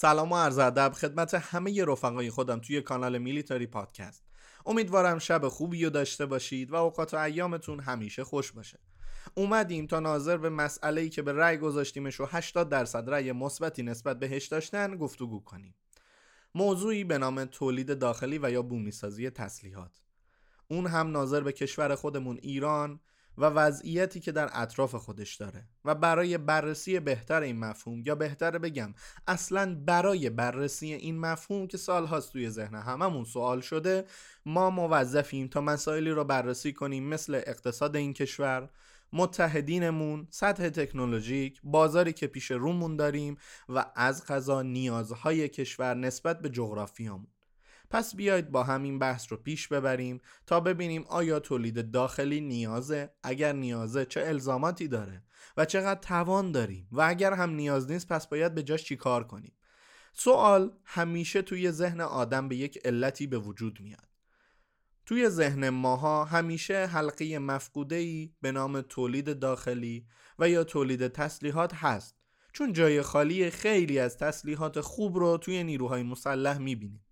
[0.00, 4.24] سلام و عرض ادب خدمت همه رفقای خودم توی کانال میلیتاری پادکست.
[4.66, 8.78] امیدوارم شب خوبی رو داشته باشید و اوقات و ایامتون همیشه خوش باشه.
[9.34, 14.18] اومدیم تا ناظر به مسئله که به رأی گذاشتیمش و 80 درصد رأی مثبتی نسبت
[14.18, 15.74] بهش داشتن گفتگو کنیم.
[16.54, 20.00] موضوعی به نام تولید داخلی و یا بومیسازی تسلیحات.
[20.68, 23.00] اون هم ناظر به کشور خودمون ایران
[23.40, 25.68] و وضعیتی که در اطراف خودش داره.
[25.84, 28.94] و برای بررسی بهتر این مفهوم یا بهتر بگم
[29.26, 34.04] اصلا برای بررسی این مفهوم که سالهاست توی ذهن هممون سوال شده
[34.46, 38.70] ما موظفیم تا مسائلی رو بررسی کنیم مثل اقتصاد این کشور
[39.12, 43.36] متحدینمون، سطح تکنولوژیک، بازاری که پیش رومون داریم
[43.68, 47.39] و از غذا نیازهای کشور نسبت به جغرافیامون.
[47.90, 53.52] پس بیایید با همین بحث رو پیش ببریم تا ببینیم آیا تولید داخلی نیازه؟ اگر
[53.52, 55.22] نیازه چه الزاماتی داره؟
[55.56, 59.24] و چقدر توان داریم؟ و اگر هم نیاز نیست پس باید به جاش چی کار
[59.24, 59.52] کنیم؟
[60.12, 64.08] سوال همیشه توی ذهن آدم به یک علتی به وجود میاد.
[65.06, 70.06] توی ذهن ماها همیشه حلقه مفقوده ای به نام تولید داخلی
[70.38, 72.16] و یا تولید تسلیحات هست.
[72.52, 77.04] چون جای خالی خیلی از تسلیحات خوب رو توی نیروهای مسلح می‌بینیم.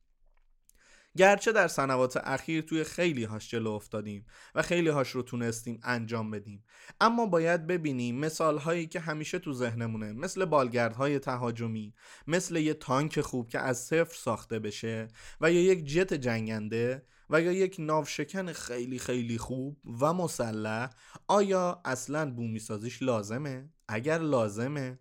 [1.16, 6.30] گرچه در سنوات اخیر توی خیلی هاش جلو افتادیم و خیلی هاش رو تونستیم انجام
[6.30, 6.64] بدیم
[7.00, 11.94] اما باید ببینیم مثال هایی که همیشه تو ذهنمونه مثل بالگردهای تهاجمی
[12.26, 15.08] مثل یه تانک خوب که از صفر ساخته بشه
[15.40, 20.90] و یا یک جت جنگنده و یا یک ناوشکن خیلی خیلی خوب و مسلح
[21.28, 24.98] آیا اصلا بومی سازیش لازمه؟ اگر لازمه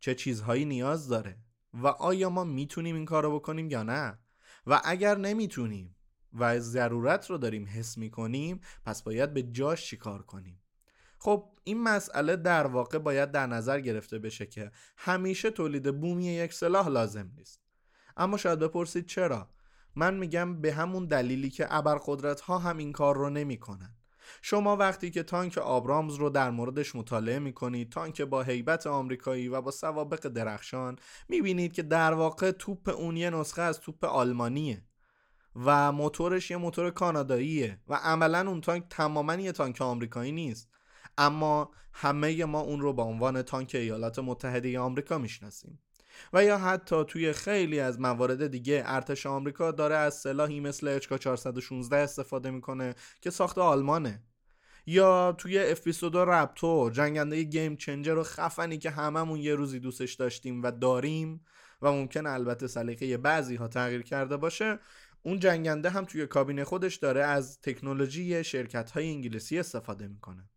[0.00, 1.38] چه چیزهایی نیاز داره؟
[1.74, 4.18] و آیا ما می‌تونیم این کارو بکنیم یا نه؟
[4.68, 5.96] و اگر نمی‌تونیم
[6.32, 10.60] و ضرورت رو داریم حس می‌کنیم پس باید به جاش چیکار کنیم؟
[11.18, 16.54] خب این مسئله در واقع باید در نظر گرفته بشه که همیشه تولید بومی یک
[16.54, 17.60] سلاح لازم نیست.
[18.16, 19.48] اما شاید بپرسید چرا؟
[19.96, 23.97] من میگم به همون دلیلی که ابرقدرت ها هم این کار رو نمی‌کنن.
[24.42, 29.60] شما وقتی که تانک آبرامز رو در موردش مطالعه می‌کنید تانک با هیبت آمریکایی و
[29.60, 30.96] با سوابق درخشان
[31.28, 34.82] می‌بینید که در واقع توپ اون یه نسخه از توپ آلمانیه
[35.56, 40.68] و موتورش یه موتور کاناداییه و عملا اون تانک تماما یه تانک آمریکایی نیست.
[41.18, 45.78] اما همه ما اون رو به عنوان تانک ایالات متحده آمریکا می‌شناسیم.
[46.32, 51.18] و یا حتی توی خیلی از موارد دیگه ارتش آمریکا داره از سلاحی مثل اچکا
[51.18, 54.22] 416 استفاده می‌کنه که ساخت آلمانه.
[54.90, 60.62] یا توی F22 رپتور جنگنده گیم چنجر و خفنی که هممون یه روزی دوستش داشتیم
[60.62, 61.40] و داریم
[61.82, 64.78] و ممکن البته سلیقه بعضی ها تغییر کرده باشه
[65.22, 70.48] اون جنگنده هم توی کابینه خودش داره از تکنولوژی شرکت های انگلیسی استفاده می‌کنه.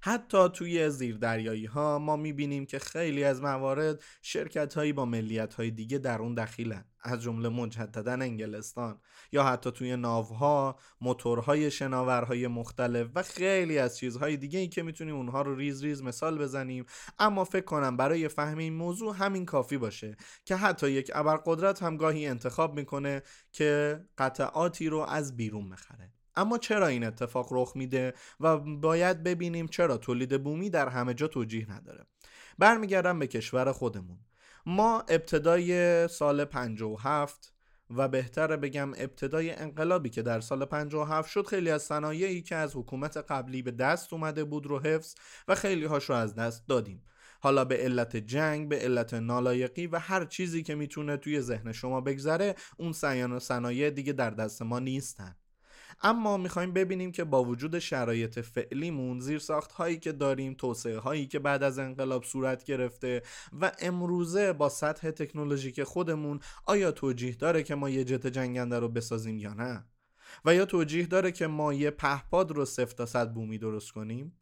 [0.00, 5.70] حتی توی زیردریایی ها ما می‌بینیم که خیلی از موارد شرکت هایی با ملیت های
[5.70, 9.00] دیگه در اون دخیلن از جمله مجددا انگلستان
[9.32, 15.16] یا حتی توی ناوها موتورهای شناورهای مختلف و خیلی از چیزهای دیگه ای که می‌تونیم
[15.16, 16.84] اونها رو ریز ریز مثال بزنیم.
[17.18, 21.96] اما فکر کنم برای فهم این موضوع همین کافی باشه که حتی یک ابرقدرت هم
[21.96, 23.22] گاهی انتخاب می‌کنه
[23.52, 29.68] که قطعاتی رو از بیرون بخره اما چرا این اتفاق رخ میده و باید ببینیم
[29.68, 32.06] چرا تولید بومی در همه جا توجیه نداره.
[32.58, 34.18] برمیگردم به کشور خودمون.
[34.66, 37.52] ما ابتدای سال 57
[37.90, 42.76] و بهتره بگم ابتدای انقلابی که در سال 57 شد خیلی از صنایعی که از
[42.76, 45.14] حکومت قبلی به دست اومده بود رو حفظ
[45.48, 47.04] و خیلی هاش رو از دست دادیم.
[47.40, 52.00] حالا به علت جنگ به علت نالایقی و هر چیزی که می‌تونه توی ذهن شما
[52.00, 52.92] بگذره اون
[53.38, 55.36] صنایع دیگه در دست ما نیستن.
[56.02, 61.26] اما می‌خوایم ببینیم که با وجود شرایط فعلیمون زیر ساخت هایی که داریم توسعه هایی
[61.26, 63.22] که بعد از انقلاب صورت گرفته
[63.60, 68.88] و امروزه با سطح تکنولوژیک خودمون آیا توجیه داره که ما یه جت جنگنده رو
[68.88, 69.84] بسازیم یا نه؟
[70.44, 74.38] و یا توجیه داره که ما یه پهپاد رو صفر تا صد بومی درست کنیم؟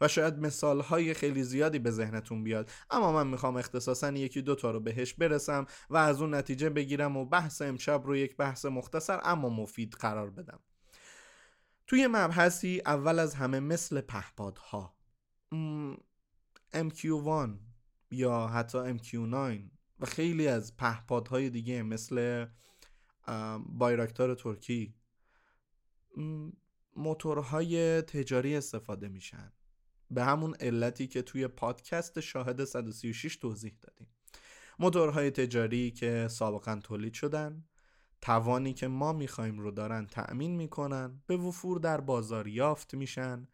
[0.00, 4.70] و شاید مثال های خیلی زیادی به ذهنتون بیاد اما من می‌خوام اختصاصا یکی دوتا
[4.70, 9.20] رو بهش برسم و از اون نتیجه بگیرم و بحث امشب رو یک بحث مختصر
[9.22, 10.60] اما مفید قرار بدم.
[11.88, 14.96] توی مبحثی اول از همه مثل پهپادها.
[16.74, 17.50] MQ1
[18.10, 19.60] یا حتی MQ9
[20.00, 22.46] و خیلی از پهپادهای دیگه مثل
[23.66, 24.94] بایراکتار ترکی.
[26.96, 29.52] موتورهای تجاری استفاده میشن.
[30.10, 34.08] به همون علتی که توی پادکست شاهد 136 توضیح دادیم.
[34.78, 37.64] موتورهای تجاری که سابقا تولید شدن.
[38.20, 43.48] توانی که ما می‌خوایم رو دارن تأمین می‌کنن به وفور در بازار یافت میشن.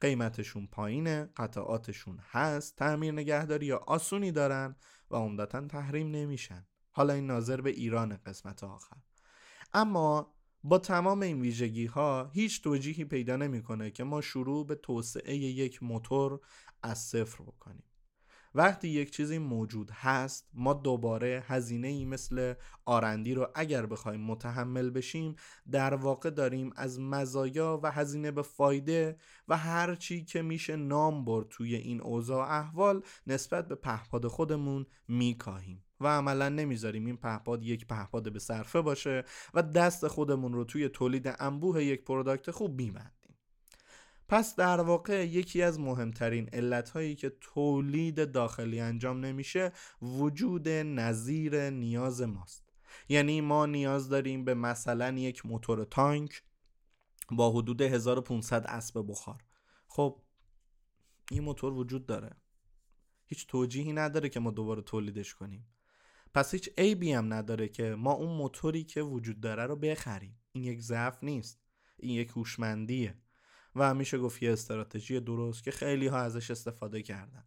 [0.00, 4.76] قیمتشون پایینه قطعاتشون هست تعمیر نگهداری یا آسونی دارن
[5.10, 6.66] و عمدتا تحریم نمیشن.
[6.90, 8.96] حالا این ناظر به ایران قسمت آخر.
[9.72, 10.34] اما
[10.64, 15.82] با تمام این ویژگی ها هیچ توجیهی پیدا نمی‌کنه که ما شروع به توسعه یک
[15.82, 16.40] موتور
[16.82, 17.89] از صفر بکنیم.
[18.54, 22.54] وقتی یک چیزی موجود هست ما دوباره هزینه ای مثل
[22.84, 25.36] آرندی رو اگر بخوایم متحمل بشیم
[25.70, 29.16] در واقع داریم از مزایا و هزینه به فایده
[29.48, 34.86] و هر چی که میشه نام برد توی این اوضاع احوال نسبت به پهپاد خودمون
[35.08, 39.24] میکاهیم و عملا نمی‌ذاریم این پهپاد یک پهپاد به صرفه باشه
[39.54, 43.19] و دست خودمون رو توی تولید انبوه یک پروداکت خوب بیمند.
[44.30, 49.72] پس در واقع یکی از مهمترین علتهایی که تولید داخلی انجام نمیشه
[50.02, 52.72] وجود نظیر نیاز ماست.
[53.08, 56.42] یعنی ما نیاز داریم به مثلا یک موتور تانک
[57.30, 59.44] با حدود 1500 اسب بخار.
[59.88, 60.22] خب
[61.30, 62.36] این موتور وجود داره.
[63.26, 65.66] هیچ توجیهی نداره که ما دوباره تولیدش کنیم.
[66.34, 70.38] پس هیچ عیبی هم نداره که ما اون موتوری که وجود داره رو بخریم.
[70.52, 71.60] این یک ضعف نیست.
[71.96, 73.14] این یک هوشمندیه.
[73.76, 77.44] و میشه گفت یه استراتژی درست که خیلی ها ازش استفاده کردن.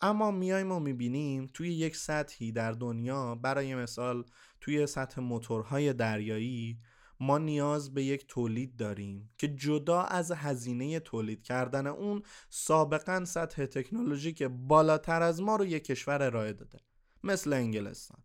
[0.00, 4.24] اما میایم و می‌بینیم توی یک سطحی در دنیا برای مثال
[4.60, 6.78] توی سطح موتورهای دریایی
[7.20, 13.66] ما نیاز به یک تولید داریم که جدا از هزینه تولید کردن اون سابقا سطح
[13.66, 16.78] تکنولوژی که بالاتر از ما رو یک کشور ارائه داده
[17.24, 18.22] مثل انگلستان.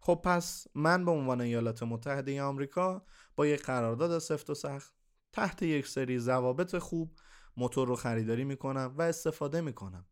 [0.00, 3.06] خب پس من به عنوان ایالات متحده آمریکا
[3.36, 4.94] با یک قرارداد سفت و سخت
[5.34, 7.18] تحت یک سری ضوابط خوب
[7.56, 10.06] موتور رو خریداری می‌کنم و استفاده می‌کنم.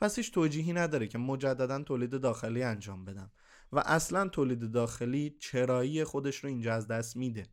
[0.00, 3.32] پس هیچ توجیهی نداره که مجددا تولید داخلی انجام بدم
[3.72, 7.46] و اصلا تولید داخلی چرایی خودش رو اینجا از دست میده.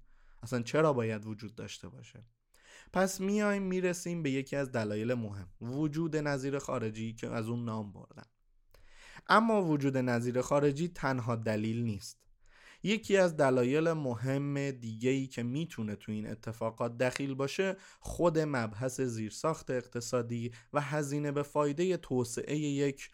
[0.44, 2.26] اصلا چرا باید وجود داشته باشه؟
[2.94, 5.50] پس میایم می‌رسیم به یکی از دلایل مهم.
[5.62, 8.28] وجود نظیر خارجی که از اون نام بردم.
[9.30, 12.27] اما وجود نظیر خارجی تنها دلیل نیست.
[12.84, 19.02] یکی از دلایل مهم دیگه ای که می‌تونه تو این اتفاقات دخیل باشه خود مبحث
[19.02, 23.12] زیرساخت اقتصادی و هزینه به فایده توسعه یک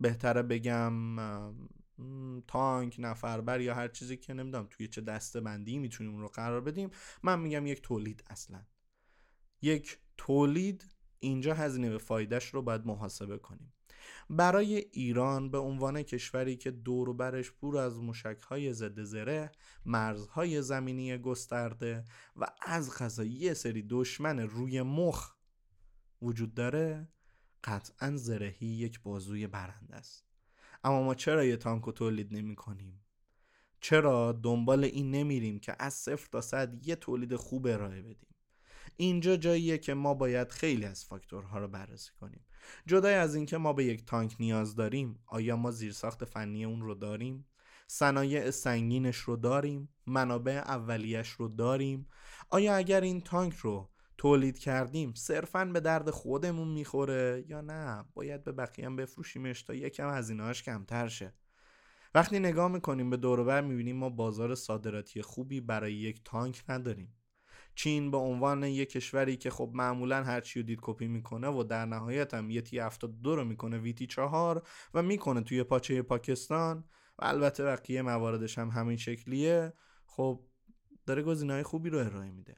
[0.00, 1.16] بهتره بگم
[2.46, 6.90] تانک نفربر یا هر چیزی که نمی‌دونم توی چه دسته بندی می‌تونیم رو قرار بدیم.
[7.22, 8.66] من میگم یک تولید اصلا.
[9.62, 10.84] یک تولید
[11.20, 13.73] اینجا هزینه به فایدهش رو باید محاسبه کنیم.
[14.30, 18.00] برای ایران به عنوان کشوری که دور و برش پر از
[18.48, 19.52] های ضد زره
[19.84, 22.04] مرزهای زمینی گسترده
[22.36, 25.34] و از غذا یه سری دشمن روی مخ
[26.22, 27.08] وجود داره
[27.64, 30.24] قطعا زرهی یک بازوی برنده است.
[30.84, 33.00] اما ما چرا یه تانکو تولید نمی کنیم؟
[33.80, 38.34] چرا دنبال این نمیریم که از صفر تا صد یه تولید خوب ارائه بدیم؟
[38.96, 42.44] اینجا جاییه که ما باید خیلی از فاکتورها رو بررسی کنیم.
[42.86, 46.94] جدای از اینکه ما به یک تانک نیاز داریم آیا ما زیرساخت فنی اون رو
[46.94, 47.46] داریم؟
[47.86, 52.06] صنایع سنگینش رو داریم؟ منابع اولیش رو داریم؟
[52.50, 58.44] آیا اگر این تانک رو تولید کردیم صرفا به درد خودمون می‌خوره یا نه؟ باید
[58.44, 61.34] به بقیه هم بفروشیمش تا یکم هزینه‌اش کمتر شه.
[62.14, 67.16] وقتی نگاه می‌کنیم به دوربر می‌بینیم ما بازار صادراتی خوبی برای یک تانک نداریم.
[67.74, 71.62] چین به عنوان یک کشوری که خب معمولا هر چی رو دید کپی می‌کنه و
[71.62, 74.62] در نهایت هم یه تی 72 رو می‌کنه ویتی 4
[74.94, 76.84] و می‌کنه توی پاچه پاکستان
[77.18, 79.72] و البته بقیه مواردش هم همین شکلیه.
[80.06, 80.44] خب
[81.06, 82.56] داره گزینه‌های خوبی رو ارائه میده.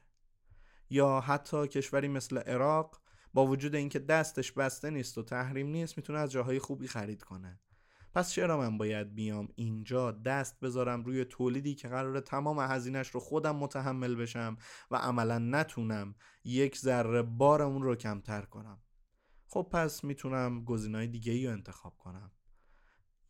[0.89, 3.01] یا حتی کشوری مثل عراق
[3.33, 7.59] با وجود اینکه دستش بسته نیست و تحریم نیست می‌تونه از جاهای خوبی خرید کنه.
[8.17, 13.19] پس چرا من باید بیام اینجا دست بذارم روی تولیدی که قرار تمام هزینهش رو
[13.19, 14.57] خودم متحمل بشم
[14.91, 18.81] و عملا نتونم یک ذره بار اون رو کمتر کنم؟
[19.47, 22.31] خب پس می‌تونم گزینه‌های دیگه ای رو انتخاب کنم.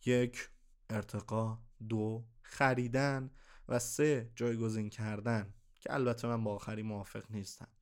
[0.06, 0.50] یک
[0.90, 1.60] ارتقا.
[1.90, 3.32] دو خریدن.
[3.70, 7.77] و سه جایگزین کردن که البته من با آخری موافق نیستم.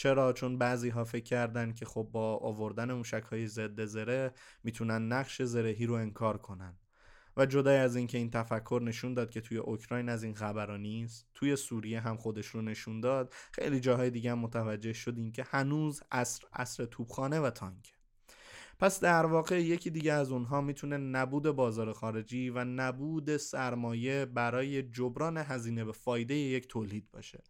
[0.00, 4.32] چرا؟ چون بعضی ها فکر کردن که خب با آوردن موشک های ضد زره
[4.64, 6.78] می‌تونن نقش زرهی رو انکار کنن.
[7.36, 11.26] و جدای از اینکه این تفکر نشون داد که توی اوکراین از این خبرها نیست
[11.34, 16.02] توی سوریه هم خودش رو نشون داد خیلی جاهای دیگه هم متوجه شدیم که هنوز
[16.10, 17.92] اصر اصر توپخانه و تانکه
[18.78, 24.82] پس در واقع یکی دیگه از اونها می‌تونه نبود بازار خارجی و نبود سرمایه برای
[24.82, 27.42] جبران هزینه به فایده یک تولید باشه.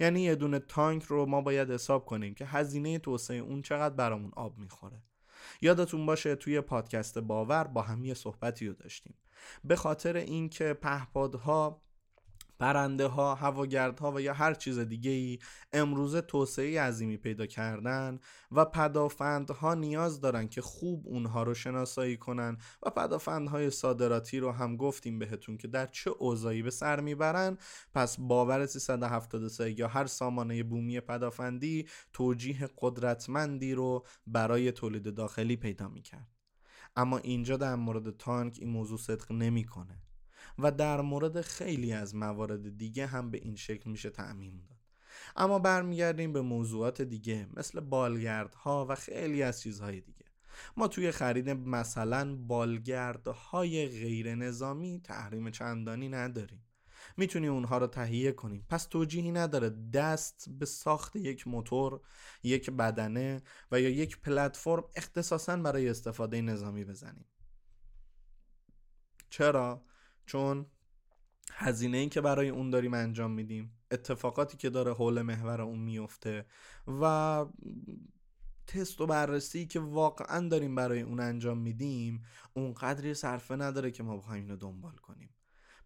[0.00, 4.32] یعنی یه دونه تانک رو ما باید حساب کنیم که هزینه توسعه اون چقدر برامون
[4.36, 5.02] آب می‌خوره.
[5.60, 9.14] یادتون باشه توی پادکست باور با هم یه صحبتی رو داشتیم.
[9.64, 11.82] به خاطر اینکه پهپادها
[12.58, 15.38] پرنده ها، هواگرد ها و یا هر چیز دیگه ای
[15.72, 18.18] امروزه توسعه عظیمی پیدا کردن
[18.52, 24.76] و پدافندها نیاز دارن که خوب اونها رو شناسایی کنن و پدافندهای صادراتی رو هم
[24.76, 27.58] گفتیم بهتون که در چه اوضاعی به سر می‌برن.
[27.94, 35.88] پس باور 373 یا هر سامانه بومی پدافندی توجیه قدرتمندی رو برای تولید داخلی پیدا
[35.88, 36.28] می‌کرد.
[36.96, 40.05] اما اینجا در مورد تانک این موضوع صدق نمی‌کنه.
[40.58, 44.76] و در مورد خیلی از موارد دیگه هم به این شکل میشه تعمیم داد.
[45.36, 50.26] اما برمیگردیم به موضوعات دیگه مثل بالگردها و خیلی از چیزهای دیگه.
[50.76, 56.62] ما توی خرید مثلا بالگردهای غیر نظامی تحریم چندانی نداریم.
[57.16, 58.66] می‌تونی اونها رو تهیه کنیم.
[58.68, 62.00] پس توجیهی نداره دست به ساخت یک موتور
[62.42, 67.26] یک بدنه و یا یک پلتفرم اختصاصا برای استفاده نظامی بزنیم.
[69.30, 69.84] چرا؟
[70.26, 70.66] چون
[71.52, 76.46] هزینه ای که برای اون داریم انجام میدیم اتفاقاتی که داره حول محور اون میفته
[77.00, 77.46] و
[78.66, 82.22] تست و بررسی که واقعا داریم برای اون انجام میدیم
[82.54, 85.30] اون قدری صرفه نداره که ما بخوایم اینو دنبال کنیم.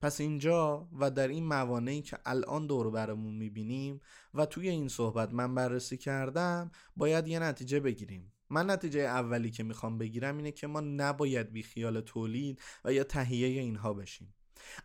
[0.00, 4.00] پس اینجا و در این موانعی که الان دور برمون می‌بینیم
[4.34, 8.32] و توی این صحبت من بررسی کردم باید یه نتیجه بگیریم.
[8.50, 13.04] من نتیجه اولی که می‌خوام بگیرم اینه که ما نباید بی خیال تولید و یا
[13.04, 14.34] تهیه اینها بشیم.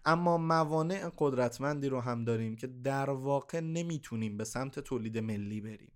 [0.05, 5.91] اما موانع قدرتمندی رو هم داریم که در واقع نمی‌تونیم به سمت تولید ملی بریم.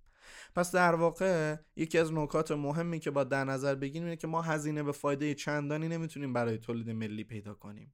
[0.56, 4.42] پس در واقع یکی از نکات مهمی که با در نظر بگیریم اینه که ما
[4.42, 7.94] هزینه به فایده چندانی نمی‌تونیم برای تولید ملی پیدا کنیم.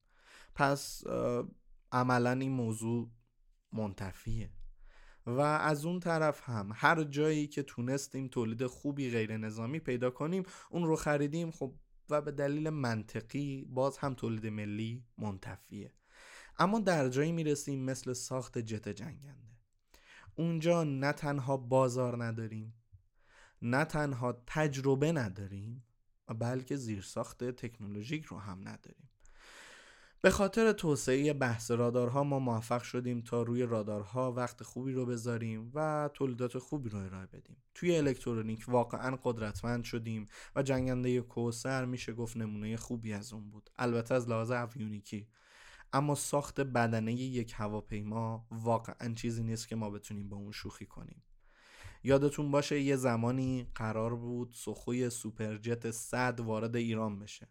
[0.56, 1.04] پس
[1.92, 3.10] عملا این موضوع
[3.74, 4.50] منتفیه.
[5.26, 10.44] و از اون طرف هم هر جایی که تونستیم تولید خوبی غیر نظامی پیدا کنیم
[10.70, 11.52] اون رو خریدیم.
[11.52, 11.76] خب
[12.10, 15.94] و به دلیل منطقی باز هم تولید ملی منتفیه.
[16.58, 19.56] اما در جایی می‌رسیم مثل ساخت جت جنگنده.
[20.36, 22.74] اونجا نه تنها بازار نداریم
[23.62, 25.84] نه تنها تجربه نداریم
[26.40, 29.10] بلکه زیرساخت تکنولوژیک رو هم نداریم.
[30.26, 35.72] به خاطر توسعه بحث رادارها ما موفق شدیم تا روی رادارها وقت خوبی رو بذاریم
[35.76, 37.58] و تولیدات خوبی رو ارائه بدیم.
[37.74, 43.70] توی الکترونیک واقعا قدرتمند شدیم و جنگنده کوثر میشه گفت نمونه خوبی از اون بود.
[43.78, 45.28] البته از لحاظ اویونیکی
[45.94, 51.24] اما ساخت بدنه یک هواپیما واقعا چیزی نیست که ما بتونیم با اون شوخی کنیم.
[52.04, 57.48] یادتون باشه یه زمانی قرار بود سوخوی سوپرجت صد وارد ایران بشه.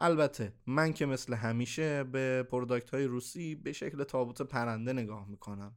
[0.00, 5.76] البته من که مثل همیشه به product های روسی به شکل تابوت پرنده نگاه می‌کنم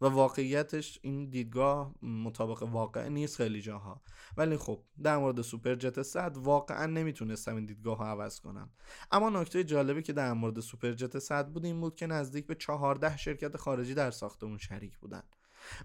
[0.00, 4.02] و واقعیتش این دیدگاه مطابق واقع نیست خیلی جاها.
[4.36, 8.70] ولی خب در مورد سوپر جت 100 واقعا نمی‌تونستم این دیدگاه ها عوض کنم.
[9.10, 12.54] اما نکته جالبی که در مورد سوپر جت 100 بود این بود که نزدیک به
[12.54, 15.22] 14 شرکت خارجی در ساخت اون شریک بودن.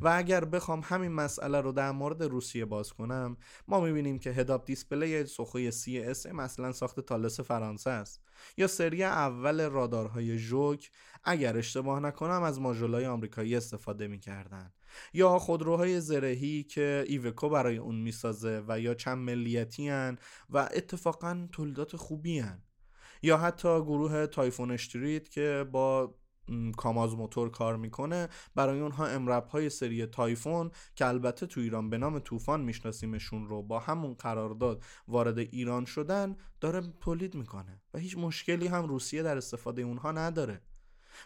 [0.02, 3.38] و اگر بخوام همین مسئله رو در مورد روسیه باز کنم
[3.68, 8.22] ما می‌بینیم که head-up display سوخوی CS مثلا ساخت تالس فرانسه است
[8.58, 10.92] یا سری اول رادارهای ژوک
[11.24, 14.74] اگر اشتباه نکنم از ماژولای آمریکایی استفاده می‌کردن
[15.14, 20.18] یا خودروهای زرهی که ایوکو برای اون می‌سازه و یا چند ملیتی هن
[20.50, 22.64] و اتفاقا تولیدات خوبی هن.
[23.24, 26.16] یا حتی گروه تایفون اشتریت که با
[26.78, 28.30] کاماز موتور کار می‌کنه.
[28.56, 33.64] برای اونها MRAP های سری تایفون که البته تو ایران به نام طوفان میشناسیمشون رو
[33.64, 37.82] با همون قرارداد وارد ایران شدن داره تولید می‌کنه.
[37.94, 40.62] و هیچ مشکلی هم روسیه در استفاده اونها نداره.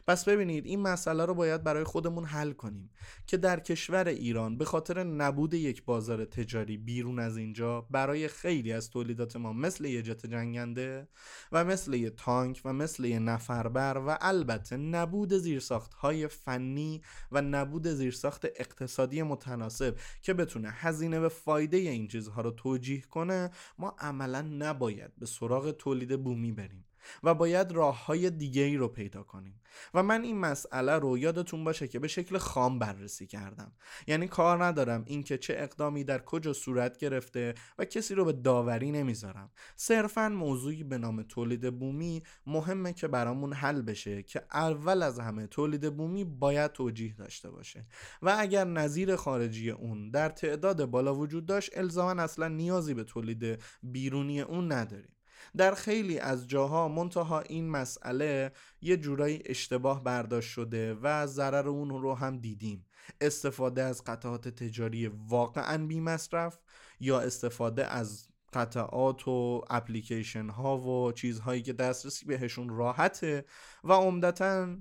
[0.08, 2.90] پس ببینید این مسئله رو باید برای خودمون حل کنیم
[3.28, 8.74] که در کشور ایران به خاطر نبود یک بازار تجاری بیرون از اینجا برای خیلی
[8.74, 11.08] از تولیدات ما مثل یه جت جنگنده
[11.52, 17.02] و مثل یه تانک و مثل یه نفربر و البته نبود زیرساخت های فنی
[17.32, 23.52] و نبود زیرساخت اقتصادی متناسب که بتونه هزینه به فایده این چیزها رو توجیه کنه
[23.78, 26.86] ما عملا نباید به سراغ تولید بومی بریم.
[27.24, 29.62] و باید راه های دیگه ای رو پیدا کنیم.
[29.94, 33.72] و من این مسئله رو یادتون باشه که به شکل خام بررسی کردم.
[34.08, 38.92] یعنی کار ندارم اینکه چه اقدامی در کجا صورت گرفته و کسی رو به داوری
[38.92, 39.52] نمی‌ذارم.
[39.76, 45.48] صرفا موضوعی به نام تولید بومی مهمه که برامون حل بشه که اول از همه
[45.48, 47.86] تولید بومی باید توجیه داشته باشه.
[48.22, 53.60] و اگر نظیر خارجی اون در تعداد بالا وجود داشت الزاما اصلا نیازی به تولید
[53.84, 55.17] بیرونی اون نداریم.
[55.58, 58.52] در خیلی از جاها منتها این مسئله
[58.82, 62.86] یه جورایی اشتباه برداشت شده و ضرر اون رو هم دیدیم.
[63.22, 66.60] استفاده از قطعات تجاری واقعا بی مصرف
[67.00, 73.46] یا استفاده از قطعات و اپلیکیشن ها و چیزهایی که دسترسی بهشون راحته
[73.84, 74.76] و عمدتا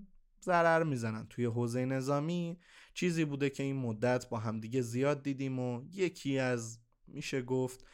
[0.44, 1.26] ضرر می‌زنن.
[1.30, 2.58] توی حوزه نظامی
[2.94, 7.85] چیزی بوده که این مدت با همدیگه زیاد دیدیم و یکی از میشه گفت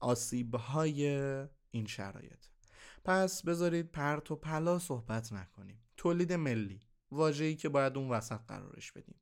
[0.00, 1.20] آسیبهای
[1.70, 2.46] این شرایط.
[3.04, 5.82] پس بذارید پرت و پلا صحبت نکنیم.
[5.96, 9.20] تولید ملی واجهی که باید اون وسط قرارش بدیم.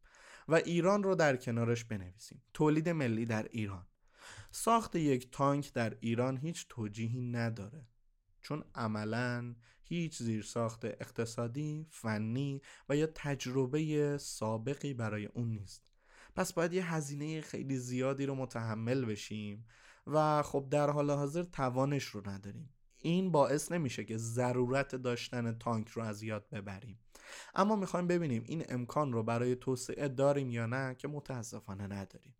[0.49, 2.43] و ایران رو در کنارش بنویسیم.
[2.55, 3.87] تولید ملی در ایران.
[4.51, 7.87] ساخت یک تانک در ایران هیچ توجیهی نداره.
[8.41, 15.83] چون عملا هیچ زیرساخت اقتصادی، فنی و یا تجربه سابقی برای اون نیست.
[16.37, 19.67] پس باید یه هزینه خیلی زیادی رو متحمل بشیم
[20.13, 22.71] و خب در حال حاضر توانش رو نداریم.
[23.03, 26.99] این باعث نمیشه که ضرورت داشتن تانک رو از یاد ببریم.
[27.55, 32.35] اما می‌خوایم ببینیم این امکان رو برای توسعه داریم یا نه که متاسفانه نداریم.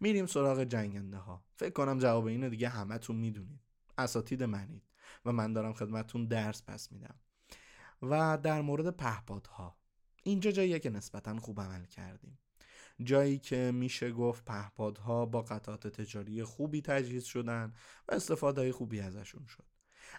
[0.00, 3.60] میریم سراغ جنگنده ها فکر کنم جواب اینو دیگه همتون می‌دونید.
[3.98, 4.82] اساتید منید
[5.24, 7.14] و من دارم خدمتون درس پس میدم.
[8.02, 9.76] و در مورد پهپادها.
[10.22, 12.38] اینجا جاییه که نسبتا خوب عمل کردیم.
[13.02, 17.72] جایی که میشه گفت پهپادها با قطعات تجاری خوبی تجهیز شدن
[18.08, 19.64] و استفاده خوبی ازشون شد.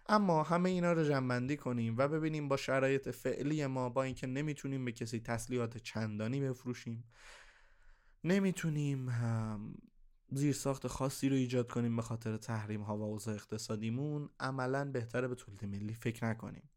[0.07, 4.85] اما همه اینا رو جمعبندی کنیم و ببینیم با شرایط فعلی ما با اینکه نمی‌تونیم
[4.85, 7.03] به کسی تسلیحات چندانی بفروشیم
[8.23, 9.11] نمی‌تونیم
[10.31, 15.27] زیر ساخت خاصی رو ایجاد کنیم به خاطر تحریم ها و اوضاع اقتصادیمون عملا بهتره
[15.27, 16.69] به تولید ملی فکر نکنیم.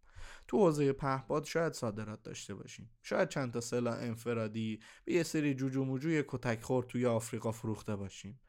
[0.49, 2.91] تو حوزه پهپاد شاید صادرات داشته باشیم.
[3.03, 7.97] شاید چند تا سلاح انفرادی به یه سری جوجو موجوی کتک خور توی آفریقا فروخته
[7.97, 8.41] باشیم.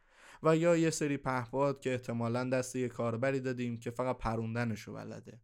[0.44, 5.42] و یا یه سری پهپاد که احتمالا دست یه کاربری دادیم که فقط پروندنشو بلده.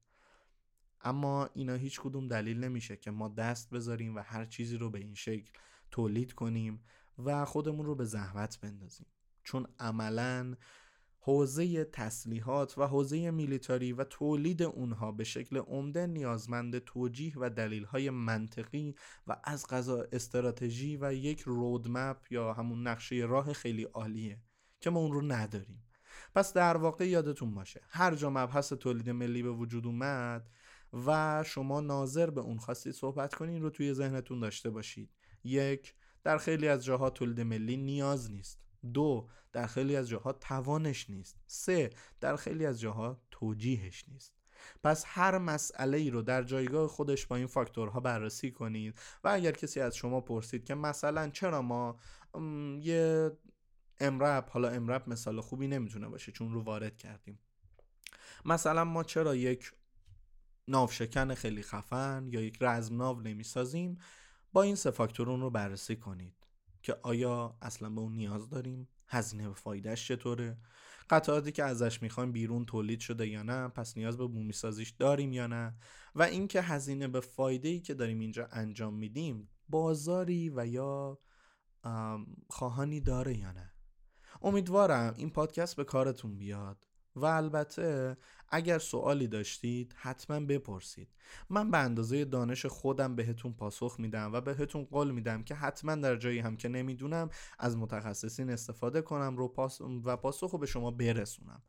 [1.02, 5.00] اما اینا هیچ کدوم دلیل نمیشه که ما دست بذاریم و هر چیزی رو به
[5.00, 5.52] این شکل
[5.92, 6.84] تولید کنیم
[7.18, 9.08] و خودمون رو به زحمت بندازیم.
[9.44, 10.56] چون عملا
[11.26, 18.10] حوزه تسلیحات و حوزه میلیتاری و تولید اونها به شکل عمده نیازمند توجیه و دلیلهای
[18.10, 18.96] منطقی
[19.28, 24.42] و از غذا استراتژی و یک رودمپ یا همون نقشه راه خیلی عالیه
[24.80, 25.84] که ما اون رو نداریم.
[26.36, 30.50] پس در واقع یادتون باشه هر جا مبحث تولید ملی به وجود اومد
[31.06, 35.10] و شما ناظر به اون خواستید صحبت کنین رو توی ذهنتون داشته باشید.
[35.44, 38.66] یک در خیلی از جاها تولید ملی نیاز نیست.
[38.94, 41.38] دو در خیلی از جاها توانش نیست.
[41.48, 41.90] سه
[42.22, 44.34] در خیلی از جاها توجیهش نیست.
[44.84, 49.52] پس هر مسئله ای رو در جایگاه خودش با این فاکتورها بررسی کنید و اگر
[49.52, 52.00] کسی از شما پرسید که مثلا چرا ما
[52.82, 53.32] یه
[54.00, 57.40] امرب حالا امرب مثال خوبی نمی‌تونه باشه چون رو وارد کردیم.
[58.46, 59.72] مثلا ما چرا یک
[60.68, 63.98] ناوشکن خیلی خفن یا یک رزم ناو نمی‌سازیم؟
[64.54, 66.45] با این سه فاکتور اون رو بررسی کنید.
[66.86, 70.58] که آیا اصلا به اون نیاز داریم؟ هزینه به فایدهش چطوره؟
[71.10, 75.34] قطعاتی که ازش می‌خوایم بیرون تولید شده یا نه پس نیاز به بومی سازیش داریم
[75.34, 75.78] یا نه؟
[76.16, 81.20] و اینکه هزینه به فایده ای که داریم اینجا انجام میدیم بازاری و یا
[82.50, 83.74] خواهانی داره یا نه؟
[84.42, 86.88] امیدوارم این پادکست به کارتون بیاد.
[87.16, 88.18] و البته
[88.50, 91.08] اگر سوالی داشتید حتما بپرسید.
[91.50, 96.16] من به اندازه دانش خودم بهتون پاسخ میدم و بهتون قول میدم که حتما در
[96.16, 97.30] جایی هم که نمی‌دونم
[97.60, 101.62] از متخصصین استفاده کنم رو پاس و پاسخ رو به شما برسونم.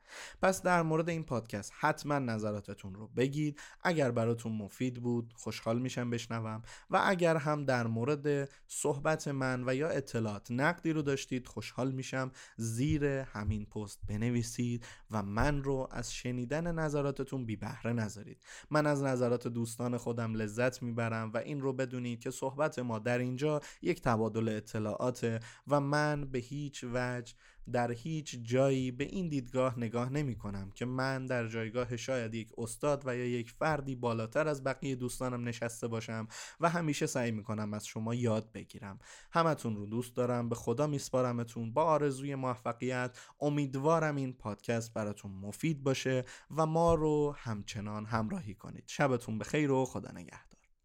[0.42, 3.60] پس در مورد این پادکست حتما نظراتتون رو بگید.
[3.82, 6.62] اگر براتون مفید بود خوشحال میشم بشنوم.
[6.90, 12.30] و اگر هم در مورد صحبت من و یا اطلاعات نقدی رو داشتید خوشحال میشم
[12.56, 18.44] زیر همین پست بنویسید و من رو از شنیدن نظراتتون بی بهره نذارید.
[18.70, 23.18] من از نظرات دوستان خودم لذت می‌برم و این رو بدونید که صحبت ما در
[23.18, 27.34] اینجا یک تبادل اطلاعات و من به هیچ وجه
[27.72, 32.50] در هیچ جایی به این دیدگاه نگاه نمی کنم که من در جایگاه شاید یک
[32.58, 36.28] استاد و یا یک فردی بالاتر از بقیه دوستانم نشسته باشم
[36.60, 38.98] و همیشه سعی می کنم از شما یاد بگیرم.
[39.30, 45.82] همتون رو دوست دارم به خدا میسپارمتون با آرزوی موفقیت امیدوارم این پادکست براتون مفید
[45.82, 46.24] باشه
[46.56, 48.84] و ما رو همچنان همراهی کنید.
[48.86, 50.55] شبتون بخیر و خدا نگهدار.